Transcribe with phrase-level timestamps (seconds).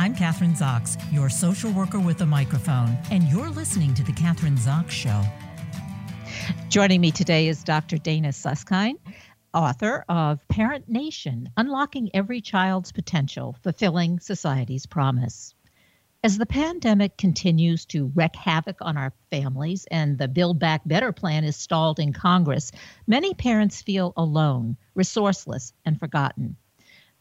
[0.00, 4.56] I'm Kathryn Zox, your social worker with a microphone, and you're listening to The Kathryn
[4.56, 5.22] Zox Show.
[6.70, 7.98] Joining me today is Dr.
[7.98, 8.94] Dana Suskind,
[9.52, 15.54] author of Parent Nation Unlocking Every Child's Potential, Fulfilling Society's Promise.
[16.24, 21.12] As the pandemic continues to wreak havoc on our families and the Build Back Better
[21.12, 22.72] plan is stalled in Congress,
[23.06, 26.56] many parents feel alone, resourceless, and forgotten.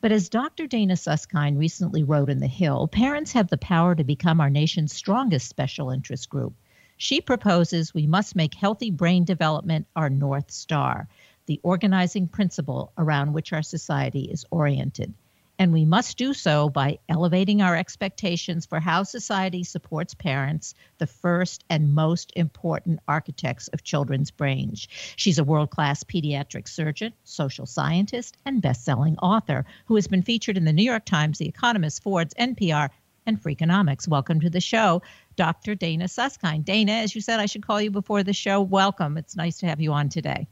[0.02, 0.66] But as Dr.
[0.66, 4.94] Dana Suskind recently wrote in The Hill, parents have the power to become our nation's
[4.94, 6.54] strongest special interest group.
[6.96, 11.10] She proposes we must make healthy brain development our North Star,
[11.48, 15.14] the organizing principle around which our society is oriented.
[15.60, 21.06] And we must do so by elevating our expectations for how society supports parents, the
[21.06, 24.88] first and most important architects of children's brains.
[25.18, 30.22] She's a world class pediatric surgeon, social scientist, and best selling author who has been
[30.22, 32.90] featured in the New York Times, The Economist, Forbes, NPR,
[33.26, 34.08] and Freakonomics.
[34.08, 35.02] Welcome to the show,
[35.36, 35.76] Dr.
[35.76, 36.64] Dana Suskind.
[36.64, 38.62] Dana, as you said, I should call you before the show.
[38.62, 39.18] Welcome.
[39.18, 40.48] It's nice to have you on today.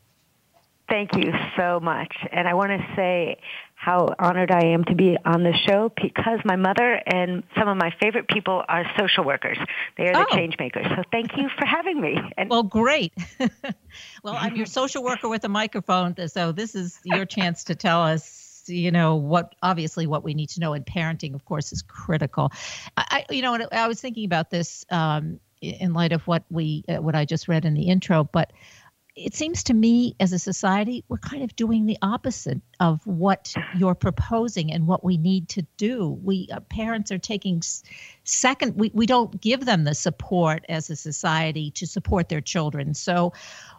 [0.90, 2.14] Thank you so much.
[2.31, 3.38] And I want to say
[3.78, 7.78] how honored I am to be on the show because my mother and some of
[7.78, 9.58] my favorite people are social workers.
[9.97, 10.36] They are the oh.
[10.36, 10.88] change makers.
[10.95, 12.17] So thank you for having me.
[12.38, 13.14] And well, great.
[14.23, 18.02] well, I'm your social worker with a microphone, so this is your chance to tell
[18.02, 21.81] us you know what obviously what we need to know in parenting of course is
[21.84, 22.52] critical
[22.97, 26.95] i you know i was thinking about this um, in light of what we uh,
[26.95, 28.52] what i just read in the intro but
[29.18, 33.54] it seems to me as a society we're kind of doing the opposite of what
[33.76, 36.20] you're proposing and what we need to do.
[36.24, 37.62] We uh, parents are taking
[38.24, 42.94] second we, we don't give them the support as a society to support their children.
[42.94, 43.34] So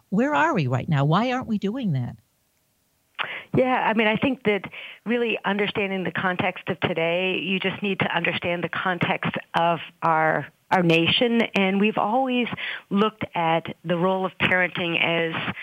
[0.09, 1.05] where are we right now?
[1.05, 2.17] Why aren't we doing that?
[3.55, 4.65] Yeah, I mean, I think that
[5.05, 10.47] really understanding the context of today, you just need to understand the context of our
[10.71, 12.47] our nation, and we've always
[12.89, 15.53] looked at the role of parenting as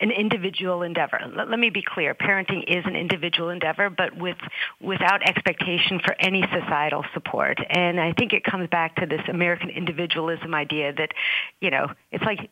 [0.00, 1.20] an individual endeavor.
[1.34, 4.36] Let, me be clear: parenting is an individual endeavor, but with
[4.80, 7.58] without expectation for any societal support.
[7.68, 11.12] And I think it comes back to this American individualism idea that,
[11.60, 12.50] you know, it's like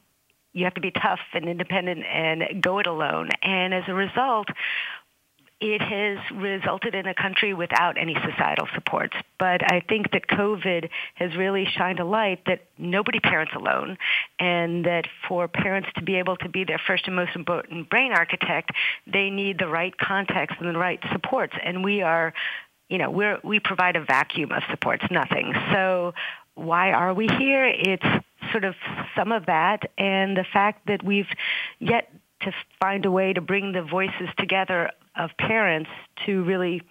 [0.53, 3.31] you have to be tough and independent and go it alone.
[3.43, 4.49] And as a result,
[5.61, 9.17] it has resulted in a country without any societal supports.
[9.39, 13.99] But I think that COVID has really shined a light that nobody parents alone,
[14.39, 18.13] and that for parents to be able to be their first and most important brain
[18.13, 18.71] architect,
[19.07, 21.55] they need the right context and the right supports.
[21.63, 22.33] And we are,
[22.89, 25.55] you know, we're, we provide a vacuum of supports, nothing.
[25.73, 26.15] So
[26.55, 27.67] why are we here?
[27.67, 28.07] It's
[28.53, 28.75] sort of
[29.17, 31.29] some of that and the fact that we've
[31.81, 32.11] yet
[32.43, 35.91] to find a way to bring the voices together of parents
[36.27, 36.83] to really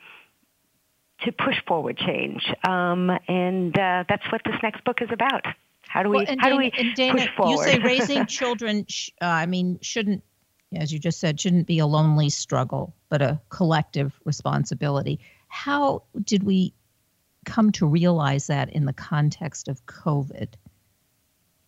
[1.25, 2.43] to push forward change.
[2.67, 5.45] Um, and uh, that's what this next book is about.
[5.87, 7.51] How do we well, how Dana, do we Dana, push forward?
[7.51, 8.85] You say raising children.
[8.87, 10.23] Sh- uh, I mean, shouldn't
[10.75, 15.19] as you just said, shouldn't be a lonely struggle, but a collective responsibility.
[15.47, 16.73] How did we
[17.45, 20.49] come to realize that in the context of COVID?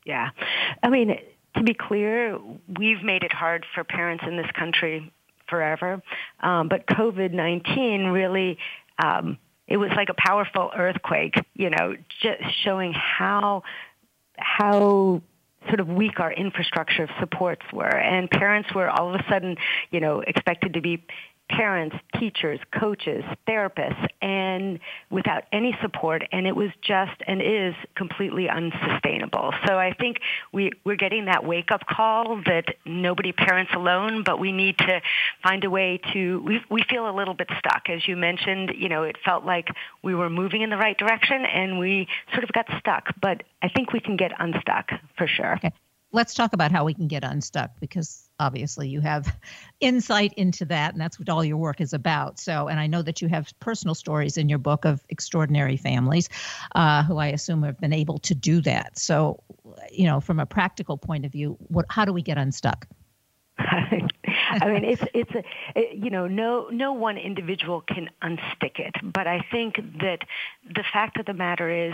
[0.06, 0.32] Yeah.
[0.84, 1.18] I mean,
[1.56, 2.38] to be clear,
[2.78, 5.14] we've made it hard for parents in this country
[5.50, 6.02] forever.
[6.40, 8.58] Um, but COVID 19 really,
[9.04, 9.38] um,
[9.68, 13.64] it was like a powerful earthquake, you know, just showing how,
[14.38, 15.22] how
[15.68, 17.86] sort of weak our infrastructure of supports were.
[17.86, 19.58] And parents were all of a sudden,
[19.92, 21.04] you know, expected to be
[21.50, 24.80] parents, teachers, coaches, therapists, and
[25.10, 29.54] without any support, and it was just and is completely unsustainable.
[29.68, 30.18] So I think
[30.54, 35.02] we, we're getting that wake up call that nobody parents alone, but we need to
[35.44, 37.90] find a way to, we, we feel a little bit stuck.
[37.90, 39.68] As you mentioned, you know, it felt like
[40.04, 43.70] we were moving in the right direction and we sort of got stuck, but I
[43.70, 45.56] think we can get unstuck for sure.
[45.56, 45.72] Okay
[46.12, 49.38] let's talk about how we can get unstuck because obviously you have
[49.80, 52.40] insight into that and that's what all your work is about.
[52.40, 56.30] So and i know that you have personal stories in your book of extraordinary families
[56.76, 58.98] uh, who i assume have been able to do that.
[58.98, 59.44] So
[59.92, 62.88] you know from a practical point of view what how do we get unstuck?
[63.60, 65.44] I mean, it's it's a
[65.76, 70.20] it, you know no no one individual can unstick it, but I think that
[70.66, 71.94] the fact of the matter is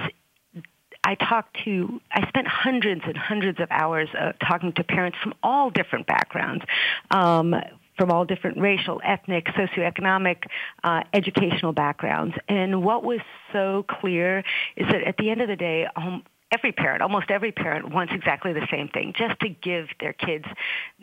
[1.06, 5.36] I talked to, I spent hundreds and hundreds of hours uh, talking to parents from
[5.44, 6.66] all different backgrounds.
[7.12, 7.56] Um,
[7.98, 10.44] from all different racial, ethnic, socioeconomic,
[10.84, 12.36] uh, educational backgrounds.
[12.50, 13.22] And what was
[13.54, 14.40] so clear
[14.76, 18.12] is that at the end of the day, um, every parent, almost every parent wants
[18.14, 20.44] exactly the same thing, just to give their kids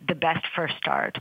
[0.07, 1.17] the best first start.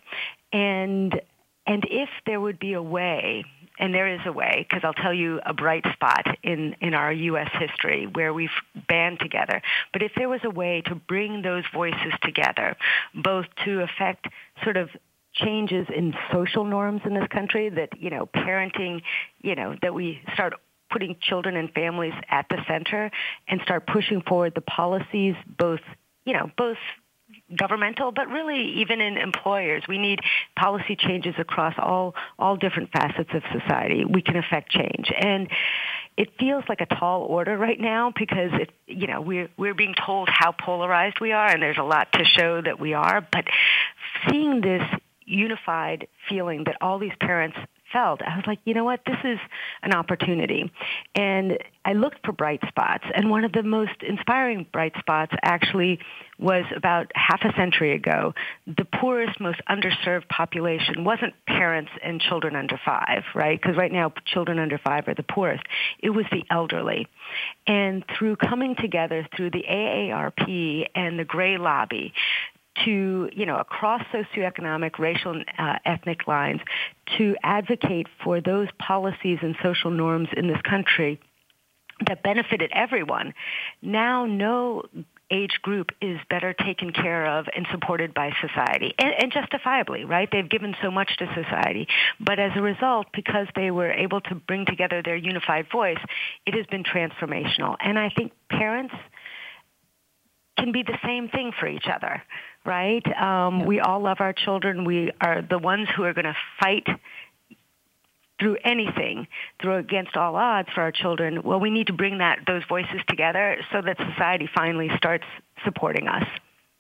[0.52, 1.22] And
[1.68, 3.46] and if there would be a way
[3.80, 7.12] and there is a way, because I'll tell you a bright spot in, in our
[7.12, 7.50] U.S.
[7.60, 8.50] history where we've
[8.88, 9.62] band together.
[9.94, 12.76] But if there was a way to bring those voices together,
[13.16, 14.28] both to affect
[14.64, 14.90] sort of
[15.34, 19.02] changes in social norms in this country that, you know, parenting,
[19.42, 20.54] you know, that we start
[20.92, 23.10] putting children and families at the center
[23.48, 25.80] and start pushing forward the policies both,
[26.26, 26.78] you know, both
[27.56, 29.84] governmental, but really even in employers.
[29.88, 30.20] We need
[30.58, 34.06] policy changes across all, all different facets of society.
[34.06, 35.12] We can affect change.
[35.18, 35.50] And
[36.18, 39.96] it feels like a tall order right now because it, you know, we're, we're being
[40.06, 43.26] told how polarized we are and there's a lot to show that we are.
[43.32, 43.46] But
[44.30, 44.84] seeing this
[45.26, 47.58] unified feeling that all these parents
[47.92, 48.22] felt.
[48.22, 49.40] I was like, you know what, this is
[49.84, 50.72] an opportunity.
[51.16, 56.00] And I looked for bright spots, and one of the most inspiring bright spots actually
[56.38, 58.34] was about half a century ago.
[58.66, 63.60] The poorest, most underserved population wasn't parents and children under five, right?
[63.62, 65.64] Because right now, children under five are the poorest.
[66.00, 67.08] It was the elderly.
[67.68, 72.14] And through coming together through the AARP and the Gray Lobby,
[72.86, 76.62] to, you know, across socioeconomic, racial, and uh, ethnic lines
[77.18, 81.20] to advocate for those policies and social norms in this country
[82.08, 83.34] that benefited everyone.
[83.82, 84.84] Now no
[85.30, 90.28] age group is better taken care of and supported by society, and, and, justifiably, right?
[90.30, 91.88] They've given so much to society.
[92.20, 96.00] But as a result, because they were able to bring together their unified voice,
[96.46, 97.78] it has been transformational.
[97.80, 98.94] And I think parents
[100.58, 102.22] can be the same thing for each other
[102.66, 103.06] right?
[103.18, 104.86] Um, we all love our children.
[104.86, 106.88] We are the ones who are going to fight
[108.40, 109.28] through anything,
[109.62, 111.44] through against all odds for our children.
[111.44, 115.26] Well, we need to bring that those voices together so that society finally starts
[115.64, 116.28] supporting us.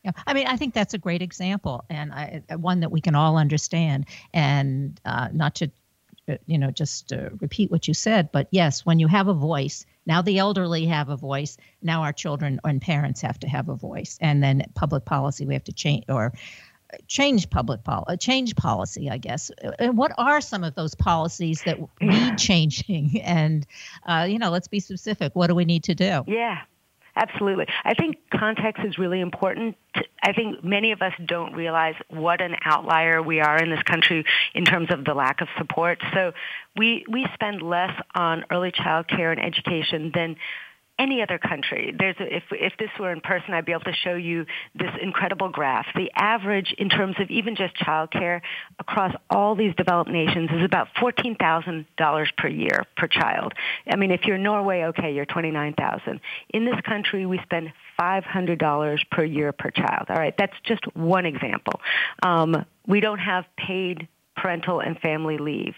[0.03, 3.13] Yeah, I mean, I think that's a great example, and I, one that we can
[3.13, 4.07] all understand.
[4.33, 5.69] And uh, not to,
[6.27, 9.33] uh, you know, just uh, repeat what you said, but yes, when you have a
[9.33, 11.57] voice, now the elderly have a voice.
[11.81, 14.17] Now our children and parents have to have a voice.
[14.21, 16.33] And then public policy, we have to change or
[17.07, 19.51] change public policy, uh, change policy, I guess.
[19.63, 23.21] Uh, and what are some of those policies that need changing?
[23.21, 23.65] And,
[24.05, 25.35] uh, you know, let's be specific.
[25.35, 26.23] What do we need to do?
[26.27, 26.61] Yeah.
[27.15, 27.65] Absolutely.
[27.83, 29.75] I think context is really important.
[30.23, 34.23] I think many of us don't realize what an outlier we are in this country
[34.53, 35.99] in terms of the lack of support.
[36.13, 36.31] So
[36.77, 40.37] we, we spend less on early child care and education than
[41.01, 41.93] any other country.
[41.97, 44.45] There's a, if if this were in person, I'd be able to show you
[44.75, 45.87] this incredible graph.
[45.95, 48.41] The average in terms of even just childcare
[48.79, 53.53] across all these developed nations is about fourteen thousand dollars per year per child.
[53.91, 56.21] I mean, if you're Norway, okay, you're twenty nine thousand.
[56.51, 60.05] In this country, we spend five hundred dollars per year per child.
[60.09, 61.81] All right, that's just one example.
[62.21, 65.75] Um, we don't have paid parental and family leave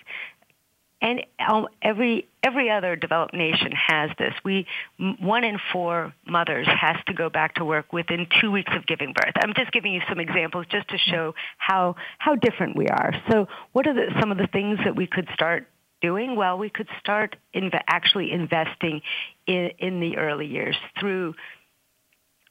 [1.04, 4.34] and um, every every other developed nation has this.
[4.44, 4.66] We
[4.98, 9.14] one in four mothers has to go back to work within two weeks of giving
[9.14, 9.34] birth.
[9.36, 13.14] I'm just giving you some examples just to show how how different we are.
[13.30, 15.68] So, what are the, some of the things that we could start
[16.02, 16.38] doing?
[16.38, 19.02] Well, we could start inv- actually investing
[19.46, 21.36] in in the early years through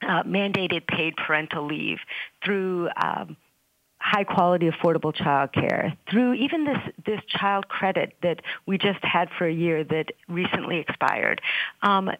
[0.02, 1.98] uh, mandated paid parental leave,
[2.44, 3.36] through um,
[4.02, 9.46] high quality affordable childcare through even this this child credit that we just had for
[9.46, 11.40] a year that recently expired.
[11.82, 12.10] Um,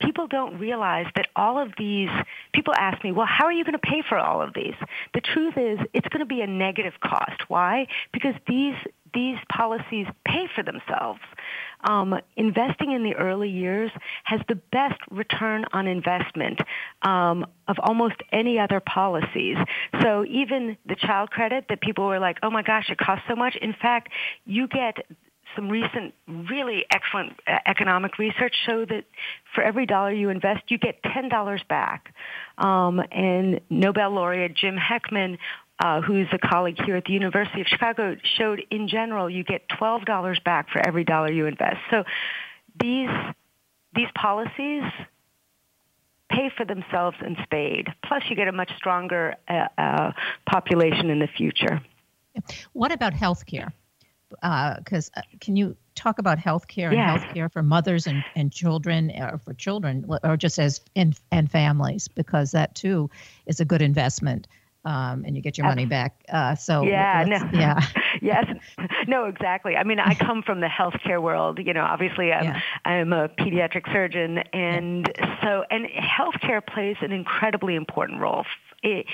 [0.00, 2.10] people don't realize that all of these
[2.52, 4.74] people ask me well how are you going to pay for all of these?
[5.14, 7.48] The truth is it's going to be a negative cost.
[7.48, 7.86] Why?
[8.12, 8.76] Because these
[9.14, 11.20] these policies pay for themselves
[11.84, 13.90] um, investing in the early years
[14.24, 16.60] has the best return on investment
[17.02, 19.56] um, of almost any other policies.
[20.00, 23.36] So even the child credit that people were like, oh my gosh, it costs so
[23.36, 23.56] much.
[23.56, 24.10] In fact,
[24.44, 24.96] you get
[25.56, 29.04] some recent really excellent uh, economic research show that
[29.54, 32.14] for every dollar you invest, you get $10 back.
[32.58, 35.38] Um, and Nobel laureate Jim Heckman
[35.80, 39.68] uh, who's a colleague here at the University of Chicago, showed in general you get
[39.68, 41.78] $12 back for every dollar you invest.
[41.90, 42.04] So
[42.78, 43.08] these,
[43.94, 44.82] these policies
[46.30, 47.88] pay for themselves in spade.
[48.04, 50.12] Plus, you get a much stronger uh, uh,
[50.48, 51.80] population in the future.
[52.72, 53.72] What about health care?
[54.28, 57.20] Because uh, uh, can you talk about health care and yes.
[57.20, 61.50] health care for mothers and, and children, or for children, or just as in, and
[61.50, 62.06] families?
[62.06, 63.10] Because that too
[63.46, 64.46] is a good investment
[64.84, 66.24] um, and you get your money back.
[66.28, 67.50] Uh, so yeah, no.
[67.52, 67.80] yeah,
[68.22, 68.46] yes,
[69.06, 69.76] no, exactly.
[69.76, 71.58] I mean, I come from the healthcare world.
[71.58, 72.60] You know, obviously, I'm yeah.
[72.84, 75.42] I'm a pediatric surgeon, and yeah.
[75.42, 78.44] so and healthcare plays an incredibly important role.
[78.82, 79.04] It,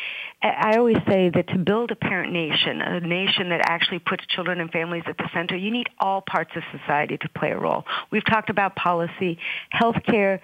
[0.40, 4.60] I always say that to build a parent nation, a nation that actually puts children
[4.60, 7.84] and families at the center, you need all parts of society to play a role.
[8.12, 9.38] We've talked about policy,
[9.74, 10.40] healthcare.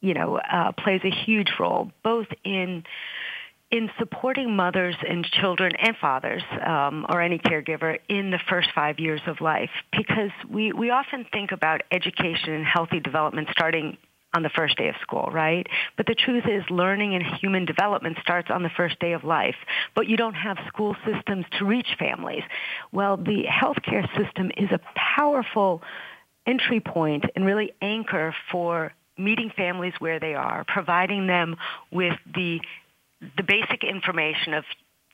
[0.00, 2.82] You know, uh, plays a huge role both in
[3.72, 9.00] in supporting mothers and children and fathers um, or any caregiver in the first five
[9.00, 13.96] years of life because we, we often think about education and healthy development starting
[14.34, 15.66] on the first day of school, right?
[15.96, 19.56] But the truth is learning and human development starts on the first day of life,
[19.94, 22.42] but you don't have school systems to reach families.
[22.92, 25.82] Well, the healthcare system is a powerful
[26.46, 31.56] entry point and really anchor for meeting families where they are, providing them
[31.90, 32.60] with the
[33.36, 34.64] the basic information of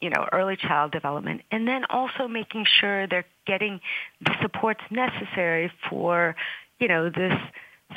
[0.01, 3.81] you know early child development and then also making sure they're getting
[4.21, 6.37] the supports necessary for
[6.79, 7.33] you know this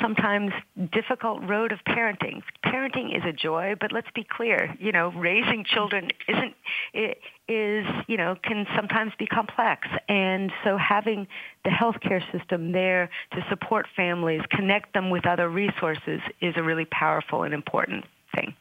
[0.00, 0.52] sometimes
[0.90, 2.42] difficult road of parenting.
[2.64, 6.54] Parenting is a joy, but let's be clear, you know, raising children isn't
[6.94, 9.86] it is, you know, can sometimes be complex.
[10.08, 11.26] And so having
[11.64, 16.86] the healthcare system there to support families, connect them with other resources is a really
[16.86, 18.04] powerful and important
[18.34, 18.54] thing.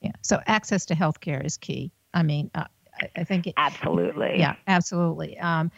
[0.00, 0.12] Yeah.
[0.22, 1.92] So access to health care is key.
[2.12, 2.64] I mean, uh,
[3.00, 4.38] I, I, think it, absolutely.
[4.38, 5.38] Yeah, absolutely.
[5.38, 5.70] Um,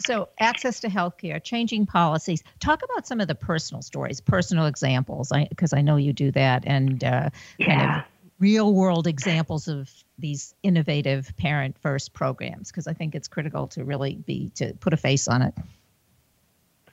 [0.00, 2.42] so access to health care, changing policies.
[2.60, 6.30] Talk about some of the personal stories, personal examples, because I, I, know you do
[6.32, 7.66] that, and uh, yeah.
[7.66, 8.04] kind of
[8.38, 13.84] real world examples of these innovative parent first programs, because I think it's critical to
[13.84, 15.54] really be to put a face on it.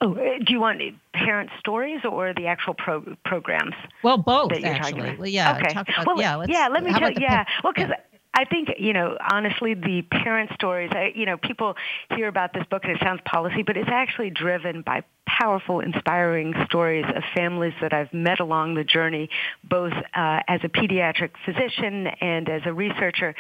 [0.02, 0.82] Oh, uh, do you want
[1.14, 3.76] parent stories or the actual pro- programs?
[4.04, 5.18] Well, both actually.
[5.18, 5.58] Well, yeah.
[5.58, 5.72] Okay.
[5.72, 6.46] About, well, yeah.
[6.48, 6.68] yeah.
[6.72, 7.12] Let me tell.
[7.12, 7.46] Yeah.
[7.64, 7.90] Well, because.
[7.90, 8.04] Yeah.
[8.32, 11.76] I think, you know, honestly, the parent stories, I, you know, people
[12.16, 16.54] hear about this book and it sounds policy, but it's actually driven by powerful, inspiring
[16.66, 19.30] stories of families that I've met along the journey,
[19.64, 23.36] both uh, as a pediatric physician and as a researcher.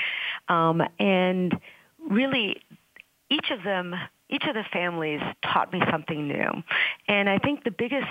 [0.50, 1.58] Um, and
[2.10, 2.62] really,
[3.30, 3.96] each of them
[4.30, 6.64] each of the families taught me something new.
[7.08, 8.06] And I think the biggest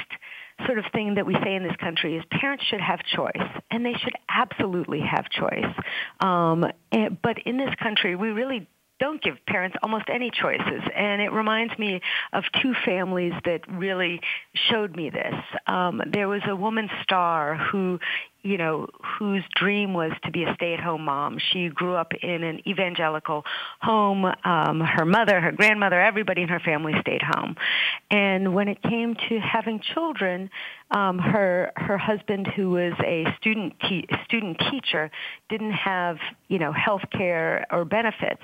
[0.66, 3.86] sort of thing that we say in this country is parents should have choice, and
[3.86, 5.72] they should absolutely have choice.
[6.20, 8.66] Um, and, but in this country, we really
[8.98, 10.82] don't give parents almost any choices.
[10.94, 12.00] And it reminds me
[12.32, 14.20] of two families that really
[14.54, 15.34] showed me this.
[15.68, 18.00] Um, there was a woman star who
[18.42, 18.86] you know,
[19.18, 21.38] whose dream was to be a stay-at-home mom.
[21.52, 23.44] She grew up in an evangelical
[23.80, 24.24] home.
[24.44, 27.56] Um, her mother, her grandmother, everybody in her family stayed home.
[28.10, 30.50] And when it came to having children,
[30.90, 35.10] um, her her husband, who was a student te- student teacher,
[35.48, 36.18] didn't have
[36.48, 38.42] you know health care or benefits,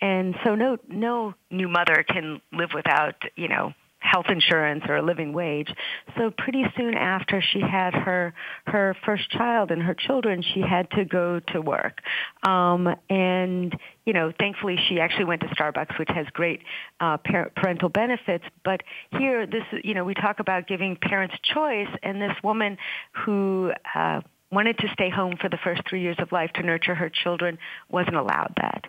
[0.00, 3.72] and so no no new mother can live without you know
[4.14, 5.74] health insurance or a living wage.
[6.16, 8.32] So pretty soon after she had her
[8.64, 12.00] her first child and her children, she had to go to work.
[12.46, 16.60] Um, and you know, thankfully she actually went to Starbucks, which has great
[17.00, 17.16] uh,
[17.56, 18.44] parental benefits.
[18.64, 18.82] But
[19.18, 22.78] here, this you know, we talk about giving parents choice, and this woman
[23.24, 24.20] who uh,
[24.54, 27.58] wanted to stay home for the first three years of life to nurture her children
[27.90, 28.84] wasn't allowed that.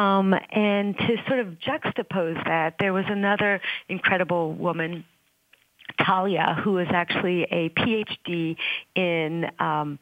[0.00, 5.04] Um, and to sort of juxtapose that, there was another incredible woman,
[6.04, 8.56] Talia, who was actually a PhD
[8.94, 9.98] in um,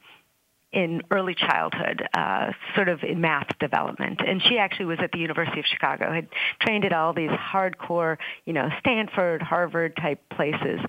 [0.72, 4.20] in early childhood, uh, sort of in math development.
[4.26, 6.28] And she actually was at the University of Chicago, had
[6.60, 10.80] trained at all these hardcore, you know, Stanford, Harvard type places.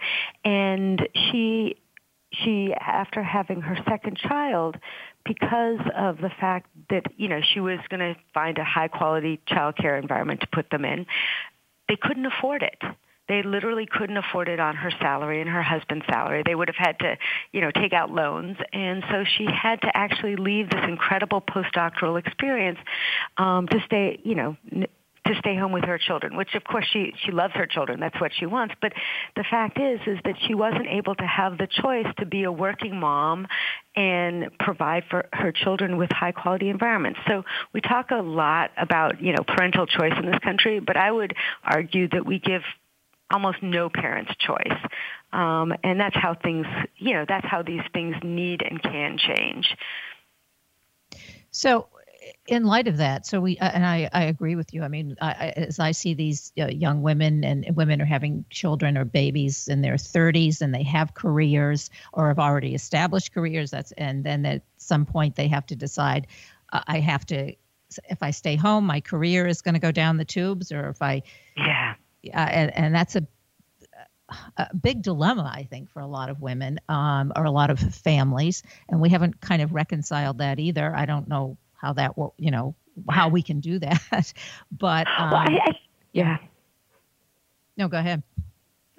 [0.43, 1.77] And she
[2.31, 4.77] she, after having her second child,
[5.25, 9.39] because of the fact that, you know, she was going to find a high quality
[9.47, 11.05] child care environment to put them in,
[11.87, 12.81] they couldn't afford it.
[13.27, 16.43] They literally couldn't afford it on her salary and her husband's salary.
[16.45, 17.17] They would have had to,
[17.51, 18.57] you know, take out loans.
[18.71, 22.79] And so she had to actually leave this incredible postdoctoral experience
[23.37, 24.55] um, to stay, you know,
[25.27, 27.99] to stay home with her children, which of course she, she loves her children.
[27.99, 28.75] That's what she wants.
[28.81, 28.93] But
[29.35, 32.51] the fact is, is that she wasn't able to have the choice to be a
[32.51, 33.47] working mom
[33.95, 37.19] and provide for her children with high quality environments.
[37.27, 37.43] So
[37.73, 41.33] we talk a lot about, you know, parental choice in this country, but I would
[41.63, 42.61] argue that we give
[43.31, 44.79] almost no parents choice.
[45.33, 46.65] Um, and that's how things,
[46.97, 49.75] you know, that's how these things need and can change.
[51.51, 51.87] So
[52.47, 54.83] in light of that, so we uh, and I, I agree with you.
[54.83, 58.97] I mean, I, as I see these uh, young women and women are having children
[58.97, 63.71] or babies in their 30s and they have careers or have already established careers.
[63.71, 66.27] That's and then at some point they have to decide,
[66.71, 67.53] uh, I have to
[68.09, 71.01] if I stay home, my career is going to go down the tubes, or if
[71.01, 71.23] I
[71.55, 71.95] yeah,
[72.33, 73.27] uh, and, and that's a
[74.57, 77.79] a big dilemma, I think, for a lot of women um, or a lot of
[77.79, 80.93] families, and we haven't kind of reconciled that either.
[80.93, 82.75] I don't know how that will, you know,
[83.09, 84.33] how we can do that,
[84.71, 85.71] but um, well, I, I,
[86.11, 86.37] yeah.
[87.77, 88.23] No, go ahead.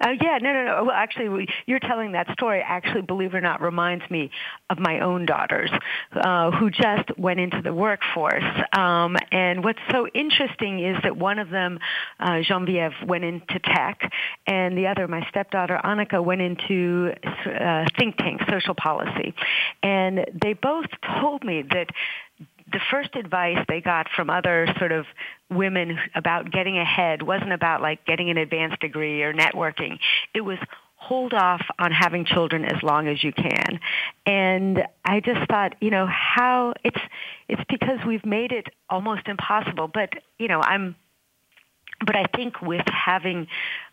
[0.01, 0.83] Oh yeah, no, no, no.
[0.85, 2.63] Well, actually, you're telling that story.
[2.65, 4.31] Actually, believe it or not, reminds me
[4.69, 5.69] of my own daughters
[6.13, 8.45] uh, who just went into the workforce.
[8.71, 11.79] Um, and what's so interesting is that one of them,
[12.21, 14.09] uh, Genevieve, went into tech,
[14.47, 17.11] and the other, my stepdaughter Annika, went into
[17.45, 19.33] uh, think tank social policy.
[19.83, 20.87] And they both
[21.19, 21.89] told me that
[22.71, 25.05] the first advice they got from other sort of
[25.49, 29.99] women about getting ahead wasn't about like getting an advanced degree or networking.
[30.33, 30.57] It was
[30.95, 33.79] hold off on having children as long as you can.
[34.25, 36.99] And I just thought, you know, how it's
[37.47, 39.87] it's because we've made it almost impossible.
[39.87, 40.95] But, you know, I'm
[42.05, 43.47] but I think with having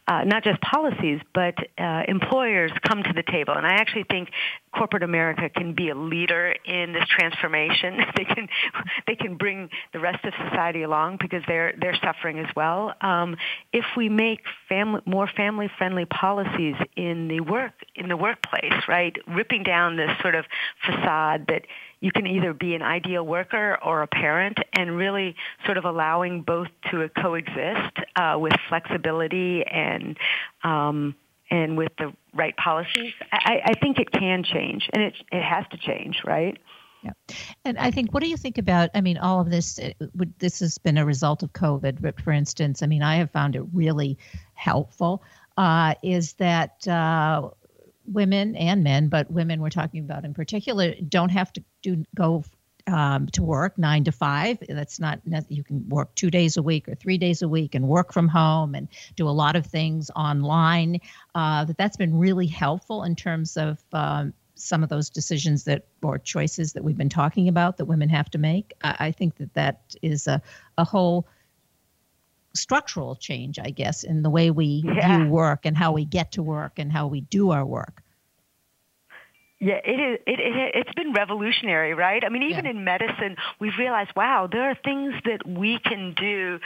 [0.08, 3.54] uh, not just policies, but uh, employers come to the table.
[3.54, 4.30] And I actually think
[4.72, 7.98] corporate America can be a leader in this transformation.
[8.16, 8.48] they can
[9.06, 12.94] they can bring the rest of society along because they're they're suffering as well.
[13.00, 13.36] Um,
[13.72, 19.16] if we make family more family friendly policies in the work in the workplace, right,
[19.26, 20.44] ripping down this sort of
[20.84, 21.62] facade that
[22.06, 25.34] you can either be an ideal worker or a parent and really
[25.64, 30.16] sort of allowing both to coexist uh, with flexibility and
[30.62, 31.16] um,
[31.50, 35.64] and with the right policies, I, I think it can change and it, it has
[35.72, 36.56] to change, right?
[37.02, 37.10] Yeah.
[37.64, 38.90] And I think, what do you think about?
[38.94, 39.78] I mean, all of this,
[40.38, 43.54] this has been a result of COVID, but for instance, I mean, I have found
[43.56, 44.18] it really
[44.54, 45.22] helpful.
[45.56, 47.50] Uh, is that uh,
[48.08, 52.44] women and men, but women we're talking about in particular, don't have to do go
[52.86, 54.58] um, to work nine to five.
[54.68, 57.88] That's not you can work two days a week or three days a week and
[57.88, 61.00] work from home and do a lot of things online.
[61.34, 65.86] Uh, that that's been really helpful in terms of um, some of those decisions that
[66.02, 68.72] or choices that we've been talking about that women have to make.
[68.82, 70.40] I, I think that that is a
[70.78, 71.26] a whole
[72.56, 75.18] structural change, I guess, in the way we yeah.
[75.18, 78.02] view work and how we get to work and how we do our work.
[79.58, 80.18] Yeah, it is.
[80.26, 82.22] It, it it's been revolutionary, right?
[82.24, 82.72] I mean, even yeah.
[82.72, 86.60] in medicine, we've realized, wow, there are things that we can do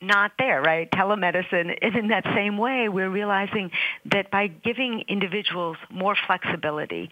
[0.00, 0.90] not there, right?
[0.90, 2.88] Telemedicine is in that same way.
[2.88, 3.70] We're realizing
[4.06, 7.10] that by giving individuals more flexibility,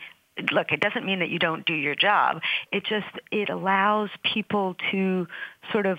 [0.51, 2.43] look, it doesn't mean that you don't do your job.
[2.73, 5.29] It just it allows people to
[5.71, 5.99] sort of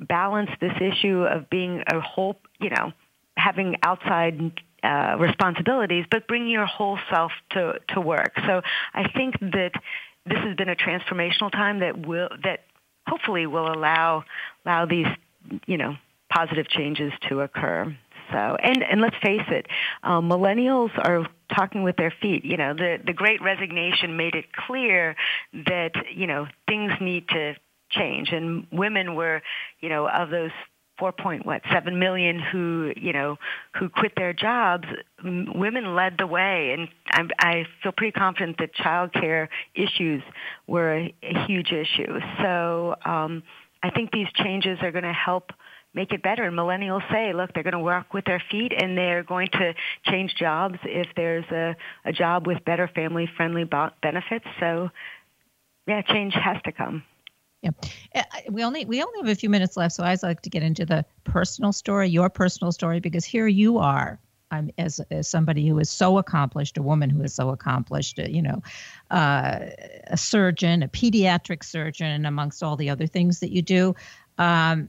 [0.00, 2.92] balance this issue of being a whole, you know,
[3.36, 8.32] having outside uh, responsibilities, but bring your whole self to, to work.
[8.46, 8.62] So
[8.94, 9.72] I think that
[10.26, 12.64] this has been a transformational time that will that
[13.06, 14.24] hopefully will allow
[14.64, 15.06] allow these
[15.66, 15.96] you know
[16.28, 17.96] positive changes to occur.
[18.32, 19.66] So and and let's face it,
[20.02, 22.44] um, millennials are talking with their feet.
[22.44, 25.14] You know the the Great Resignation made it clear
[25.52, 27.54] that you know things need to
[27.90, 29.42] change, and women were
[29.80, 30.50] you know of those
[30.98, 33.36] four point what seven million who you know
[33.78, 34.86] who quit their jobs
[35.24, 36.74] women led the way.
[36.76, 40.22] And I'm, i feel pretty confident that child care issues
[40.66, 42.18] were a, a huge issue.
[42.42, 43.42] So um,
[43.82, 45.52] i think these changes are going to help
[45.94, 46.44] make it better.
[46.44, 49.74] And millennials say look they're going to work with their feet and they're going to
[50.04, 54.46] change jobs if there's a, a job with better family friendly benefits.
[54.60, 54.90] So
[55.86, 57.02] yeah change has to come
[58.14, 60.50] yeah, uh, we only we only have a few minutes left, so I'd like to
[60.50, 64.20] get into the personal story, your personal story, because here you are.
[64.78, 68.40] As, as somebody who is so accomplished, a woman who is so accomplished, uh, you
[68.40, 68.62] know,
[69.10, 69.58] uh,
[70.06, 73.94] a surgeon, a pediatric surgeon, amongst all the other things that you do.
[74.38, 74.88] Um,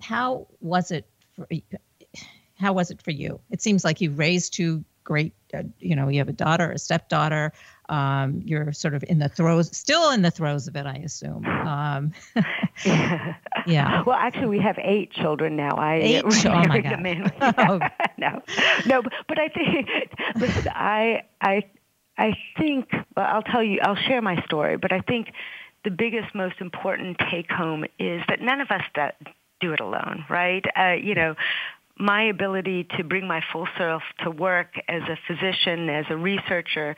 [0.00, 1.46] how was it for?
[2.54, 3.40] How was it for you?
[3.50, 6.78] It seems like you raised two great, uh, you know, you have a daughter, a
[6.78, 7.52] stepdaughter.
[7.88, 11.46] Um, you're sort of in the throes, still in the throes of it, I assume.
[11.46, 12.12] Um,
[13.66, 14.02] yeah.
[14.04, 15.76] Well, actually, we have eight children now.
[15.76, 16.24] I eight.
[16.24, 17.54] Oh my God.
[17.58, 17.80] oh.
[18.18, 18.42] no,
[18.86, 19.88] no, but I think.
[20.36, 21.64] Listen, I, I,
[22.18, 22.90] I think.
[23.16, 23.80] Well, I'll tell you.
[23.82, 25.32] I'll share my story, but I think
[25.84, 29.16] the biggest, most important take home is that none of us that
[29.60, 30.64] do it alone, right?
[30.76, 31.34] Uh, you know,
[31.98, 36.96] my ability to bring my full self to work as a physician, as a researcher,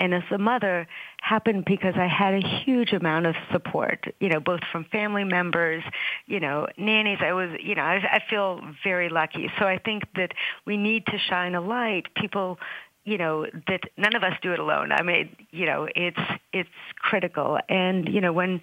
[0.00, 0.88] and as a mother
[1.20, 5.84] happened because I had a huge amount of support, you know, both from family members,
[6.26, 7.18] you know, nannies.
[7.20, 9.50] I was, you know, I, I feel very lucky.
[9.58, 10.32] So I think that
[10.66, 12.14] we need to shine a light.
[12.16, 12.58] People
[13.04, 16.20] you know that none of us do it alone i mean you know it's
[16.52, 18.60] it's critical and you know when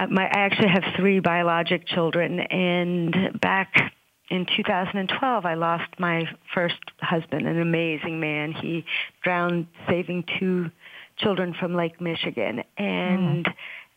[0.00, 3.92] uh, my, I actually have three biologic children, and back
[4.30, 8.52] in 2012, I lost my first husband, an amazing man.
[8.52, 8.84] He
[9.22, 10.70] drowned saving two
[11.18, 12.62] children from Lake Michigan.
[12.78, 13.54] And mm.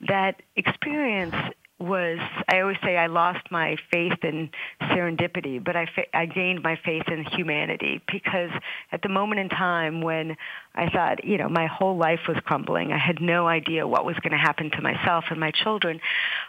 [0.07, 1.35] that experience
[1.79, 2.17] was,
[2.47, 4.49] I always say I lost my faith in
[4.81, 8.49] serendipity, but I, fa- I gained my faith in humanity because
[8.91, 10.35] at the moment in time when
[10.73, 14.15] I thought, you know, my whole life was crumbling, I had no idea what was
[14.23, 15.99] going to happen to myself and my children,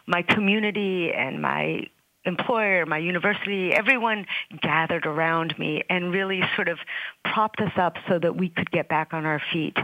[0.07, 1.89] my community and my
[2.25, 4.27] employer, my university, everyone
[4.61, 6.79] gathered around me and really sort of
[7.25, 9.77] propped us up so that we could get back on our feet.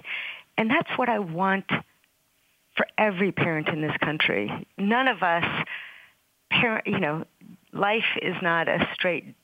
[0.57, 1.66] And that's what I want
[2.76, 4.66] for every parent in this country.
[4.79, 5.44] None of us,
[6.50, 7.24] parent, you know,
[7.72, 9.35] life is not a straight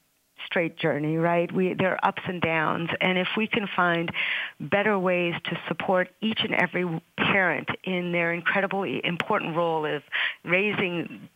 [0.44, 1.50] straight journey, right?
[1.50, 4.10] We there are ups and downs, and if we can find
[4.60, 10.02] better ways to support each and every parent in their incredibly important role of
[10.44, 11.28] raising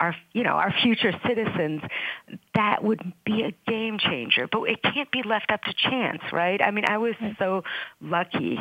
[0.00, 1.82] our you know our future citizens
[2.54, 6.60] that would be a game changer but it can't be left up to chance right
[6.62, 7.62] i mean i was so
[8.00, 8.58] lucky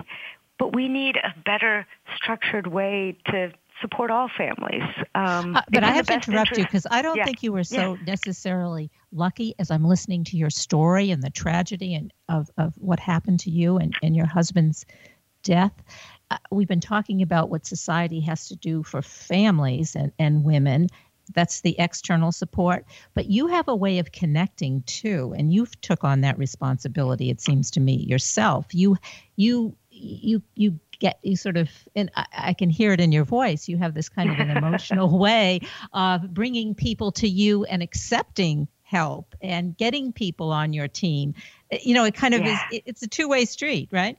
[0.58, 4.84] but we need a better structured way to support all families.
[5.15, 6.58] Um, uh, but I have to interrupt interest.
[6.60, 7.26] you because I don't yeah.
[7.26, 8.04] think you were so yeah.
[8.08, 13.00] necessarily lucky as I'm listening to your story and the tragedy and of, of what
[13.00, 14.86] happened to you and, and your husband's
[15.43, 15.74] death.
[16.32, 20.88] Uh, we've been talking about what society has to do for families and, and women
[21.34, 26.04] that's the external support but you have a way of connecting too and you've took
[26.04, 28.68] on that responsibility it seems to me yourself.
[28.74, 28.98] You
[29.36, 33.26] you you you get you sort of and I, I, can hear it in your
[33.26, 35.60] voice you have this kind of an emotional way
[35.92, 41.34] of bringing people to you and accepting help and getting people on your team.
[41.82, 42.68] You know it kind of yeah.
[42.72, 44.18] is it's a two-way street right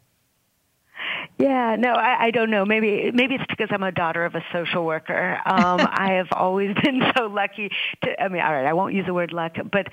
[1.38, 2.64] yeah, no, I, I don't know.
[2.64, 5.38] Maybe maybe it's because I'm a daughter of a social worker.
[5.44, 7.70] Um, I have always been so lucky
[8.02, 8.22] to.
[8.22, 9.88] I mean, all right, I won't use the word luck, but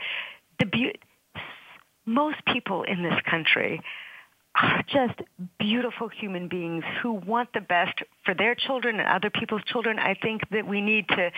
[0.59, 0.99] the be-
[2.05, 3.81] most people in this country
[4.55, 5.19] are just
[5.59, 9.97] beautiful human beings who want the best for their children and other people's children.
[9.97, 11.31] I think that we need to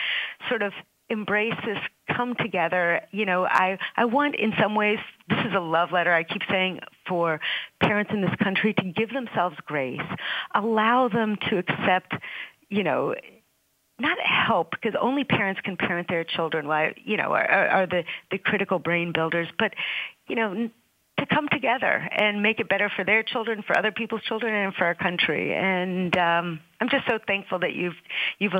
[0.49, 0.73] sort of
[1.09, 1.77] embrace this
[2.15, 4.97] come together you know i i want in some ways
[5.29, 7.39] this is a love letter i keep saying for
[7.79, 10.01] parents in this country to give themselves grace
[10.55, 12.13] allow them to accept
[12.69, 13.13] you know
[13.99, 18.03] not help because only parents can parent their children Why you know are, are the
[18.31, 19.73] the critical brain builders but
[20.27, 20.69] you know
[21.19, 24.73] to come together and make it better for their children, for other people's children, and
[24.73, 25.53] for our country.
[25.53, 27.95] And um, I'm just so thankful that you've
[28.37, 28.53] you've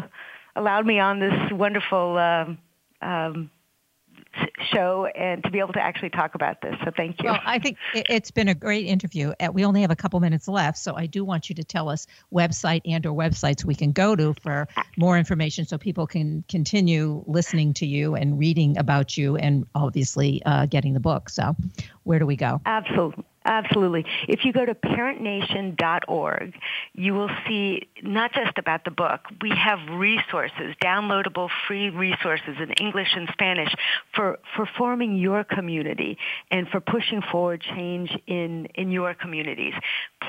[0.55, 2.57] allowed me on this wonderful um,
[3.01, 3.49] um,
[4.71, 6.75] show and to be able to actually talk about this.
[6.83, 7.29] So thank you.
[7.29, 9.33] Well, I think it's been a great interview.
[9.39, 11.89] Uh, we only have a couple minutes left, so I do want you to tell
[11.89, 16.43] us website and or websites we can go to for more information so people can
[16.49, 21.29] continue listening to you and reading about you and obviously uh, getting the book.
[21.29, 21.55] So
[22.03, 22.61] where do we go?
[22.65, 23.23] Absolutely.
[23.45, 24.03] Absolutely.
[24.27, 26.55] If you go to parentnation.org,
[26.93, 29.21] you will see not just about the book.
[29.39, 33.71] We have resources, downloadable free resources in English and Spanish
[34.15, 36.17] for, for forming your community
[36.49, 39.73] and for pushing forward change in, in your communities.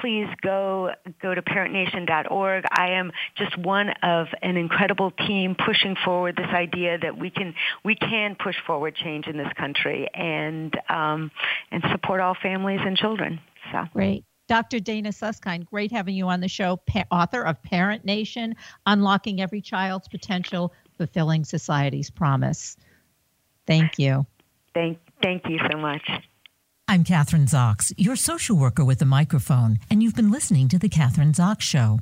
[0.02, 0.90] Please go,
[1.22, 2.64] go to parentnation.org.
[2.70, 7.54] I am just one of an incredible team pushing forward this idea that we can,
[7.82, 11.30] we can push forward change in this country and, um,
[11.70, 13.40] and support all families and children children.
[13.72, 14.24] So great.
[14.48, 14.78] Dr.
[14.78, 18.54] Dana Suskind, great having you on the show, pa- author of Parent Nation
[18.86, 22.76] Unlocking Every Child's Potential, Fulfilling Society's Promise.
[23.66, 24.24] Thank you.
[24.72, 26.08] Thank, thank you so much.
[26.86, 30.88] I'm Kathryn Zox, your social worker with a microphone, and you've been listening to The
[30.88, 31.98] Kathryn Zox Show.